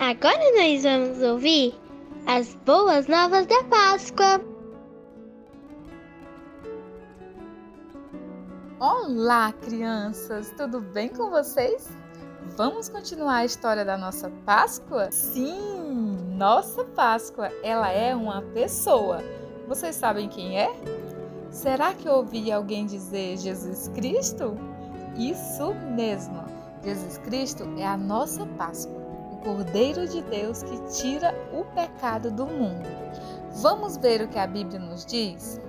Agora 0.00 0.38
nós 0.54 0.84
vamos 0.84 1.20
ouvir 1.20 1.74
as 2.24 2.54
boas 2.64 3.08
novas 3.08 3.46
da 3.46 3.64
Páscoa. 3.64 4.40
Olá, 8.78 9.52
crianças! 9.54 10.54
Tudo 10.56 10.80
bem 10.80 11.08
com 11.08 11.30
vocês? 11.30 11.88
Vamos 12.56 12.88
continuar 12.88 13.38
a 13.38 13.44
história 13.44 13.84
da 13.84 13.98
nossa 13.98 14.30
Páscoa? 14.46 15.10
Sim, 15.10 16.16
nossa 16.36 16.84
Páscoa, 16.84 17.50
ela 17.64 17.90
é 17.90 18.14
uma 18.14 18.40
pessoa. 18.54 19.18
Vocês 19.66 19.96
sabem 19.96 20.28
quem 20.28 20.60
é? 20.60 20.70
Será 21.50 21.92
que 21.92 22.08
ouvi 22.08 22.52
alguém 22.52 22.86
dizer 22.86 23.36
Jesus 23.36 23.88
Cristo? 23.88 24.56
Isso 25.16 25.74
mesmo! 25.96 26.44
Jesus 26.84 27.18
Cristo 27.18 27.64
é 27.76 27.84
a 27.84 27.96
nossa 27.96 28.46
Páscoa, 28.46 28.97
Cordeiro 29.42 30.06
de 30.06 30.22
Deus 30.22 30.62
que 30.62 30.76
tira 30.90 31.34
o 31.52 31.64
pecado 31.74 32.30
do 32.30 32.46
mundo. 32.46 32.88
Vamos 33.62 33.96
ver 33.96 34.22
o 34.22 34.28
que 34.28 34.38
a 34.38 34.46
Bíblia 34.46 34.78
nos 34.78 35.04
diz? 35.04 35.60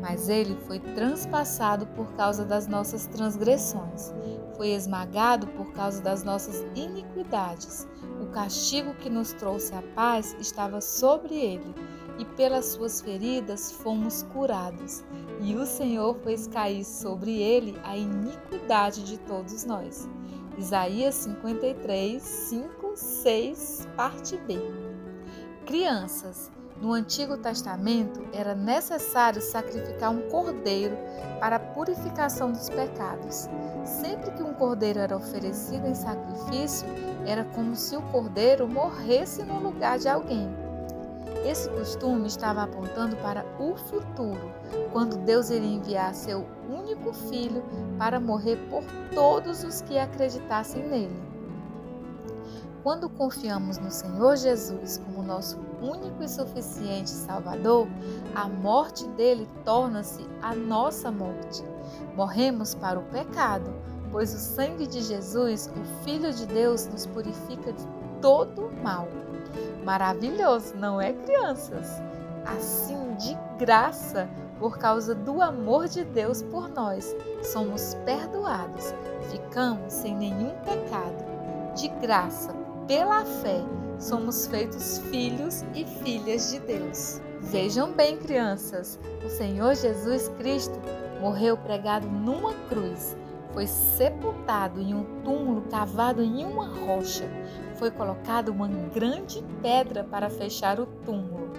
Mas 0.00 0.28
ele 0.28 0.56
foi 0.66 0.78
transpassado 0.78 1.86
por 1.88 2.12
causa 2.14 2.44
das 2.44 2.66
nossas 2.66 3.06
transgressões, 3.06 4.14
foi 4.56 4.68
esmagado 4.70 5.46
por 5.48 5.72
causa 5.72 6.00
das 6.00 6.22
nossas 6.22 6.64
iniquidades. 6.74 7.86
O 8.20 8.26
castigo 8.26 8.94
que 8.94 9.10
nos 9.10 9.32
trouxe 9.32 9.74
a 9.74 9.82
paz 9.94 10.36
estava 10.38 10.80
sobre 10.80 11.34
ele, 11.34 11.74
e 12.18 12.24
pelas 12.24 12.66
suas 12.66 13.00
feridas 13.00 13.72
fomos 13.72 14.22
curados. 14.32 15.04
E 15.40 15.54
o 15.54 15.66
Senhor 15.66 16.16
fez 16.24 16.46
cair 16.46 16.84
sobre 16.84 17.40
ele 17.40 17.78
a 17.84 17.96
iniquidade 17.96 19.02
de 19.02 19.18
todos 19.18 19.64
nós. 19.64 20.08
Isaías 20.58 21.14
53, 21.16 22.22
5, 22.22 22.92
6, 22.96 23.88
parte 23.94 24.38
B. 24.38 24.58
Crianças, 25.66 26.50
no 26.80 26.92
Antigo 26.92 27.36
Testamento 27.36 28.22
era 28.32 28.54
necessário 28.54 29.42
sacrificar 29.42 30.10
um 30.10 30.28
cordeiro 30.30 30.96
para 31.40 31.56
a 31.56 31.60
purificação 31.60 32.52
dos 32.52 32.70
pecados. 32.70 33.48
Sempre 33.84 34.30
que 34.30 34.42
um 34.42 34.54
cordeiro 34.54 34.98
era 34.98 35.16
oferecido 35.16 35.86
em 35.86 35.94
sacrifício, 35.94 36.86
era 37.26 37.44
como 37.44 37.76
se 37.76 37.94
o 37.94 38.02
cordeiro 38.02 38.66
morresse 38.66 39.42
no 39.42 39.58
lugar 39.58 39.98
de 39.98 40.08
alguém. 40.08 40.65
Esse 41.46 41.70
costume 41.70 42.26
estava 42.26 42.64
apontando 42.64 43.14
para 43.18 43.46
o 43.60 43.76
futuro, 43.76 44.52
quando 44.92 45.16
Deus 45.18 45.48
iria 45.48 45.76
enviar 45.76 46.12
seu 46.12 46.44
único 46.68 47.12
filho 47.12 47.62
para 47.96 48.18
morrer 48.18 48.56
por 48.68 48.82
todos 49.14 49.62
os 49.62 49.80
que 49.80 49.96
acreditassem 49.96 50.82
nele. 50.88 51.22
Quando 52.82 53.08
confiamos 53.08 53.78
no 53.78 53.92
Senhor 53.92 54.36
Jesus 54.36 54.98
como 54.98 55.22
nosso 55.22 55.56
único 55.80 56.20
e 56.24 56.28
suficiente 56.28 57.10
Salvador, 57.10 57.86
a 58.34 58.48
morte 58.48 59.06
dele 59.10 59.48
torna-se 59.64 60.26
a 60.42 60.52
nossa 60.52 61.12
morte. 61.12 61.64
Morremos 62.16 62.74
para 62.74 62.98
o 62.98 63.04
pecado, 63.04 63.72
pois 64.10 64.34
o 64.34 64.38
sangue 64.38 64.88
de 64.88 65.00
Jesus, 65.00 65.70
o 65.76 66.04
Filho 66.04 66.32
de 66.32 66.44
Deus, 66.44 66.88
nos 66.88 67.06
purifica 67.06 67.72
de 67.72 67.86
todo 68.20 68.70
mal. 68.82 69.08
Maravilhoso, 69.84 70.76
não 70.76 71.00
é, 71.00 71.12
crianças? 71.12 72.02
Assim, 72.44 73.14
de 73.14 73.36
graça, 73.58 74.28
por 74.58 74.78
causa 74.78 75.14
do 75.14 75.42
amor 75.42 75.88
de 75.88 76.04
Deus 76.04 76.42
por 76.42 76.68
nós, 76.68 77.14
somos 77.42 77.94
perdoados, 78.04 78.94
ficamos 79.30 79.92
sem 79.92 80.14
nenhum 80.14 80.50
pecado. 80.64 81.24
De 81.74 81.88
graça, 81.88 82.54
pela 82.86 83.24
fé, 83.24 83.60
somos 83.98 84.46
feitos 84.46 84.98
filhos 85.10 85.64
e 85.74 85.84
filhas 85.84 86.50
de 86.50 86.60
Deus. 86.60 87.20
Vejam 87.40 87.92
bem, 87.92 88.16
crianças, 88.16 88.98
o 89.24 89.28
Senhor 89.28 89.74
Jesus 89.74 90.28
Cristo 90.38 90.80
morreu 91.20 91.56
pregado 91.56 92.06
numa 92.06 92.54
cruz 92.68 93.16
foi 93.56 93.66
sepultado 93.66 94.82
em 94.82 94.94
um 94.94 95.02
túmulo 95.24 95.62
cavado 95.70 96.22
em 96.22 96.44
uma 96.44 96.66
rocha. 96.66 97.24
Foi 97.76 97.90
colocada 97.90 98.52
uma 98.52 98.68
grande 98.68 99.42
pedra 99.62 100.04
para 100.04 100.28
fechar 100.28 100.78
o 100.78 100.84
túmulo. 100.84 101.54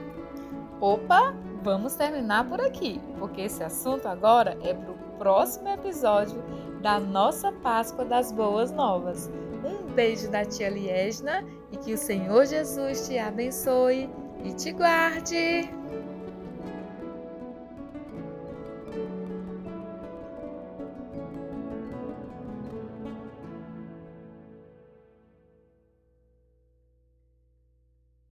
Opa, 0.80 1.34
vamos 1.64 1.96
terminar 1.96 2.48
por 2.48 2.62
aqui, 2.62 3.02
porque 3.18 3.42
esse 3.42 3.64
assunto 3.64 4.06
agora 4.06 4.56
é 4.62 4.76
para 4.76 4.92
o 4.92 5.18
próximo 5.18 5.70
episódio 5.70 6.40
da 6.84 7.00
nossa 7.00 7.52
Páscoa 7.52 8.06
das 8.06 8.32
Boas 8.32 8.72
Novas. 8.72 9.32
Um 9.66 9.92
beijo 9.92 10.30
da 10.30 10.46
tia 10.46 10.70
Liesna 10.70 11.44
e 11.72 11.78
que 11.78 11.96
o 11.96 11.98
Senhor 11.98 12.46
Jesus 12.46 13.08
te 13.08 13.18
abençoe 13.18 14.08
e 14.44 14.54
te 14.54 14.72
guarde. 14.72 15.68